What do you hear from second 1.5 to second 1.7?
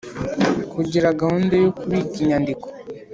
yo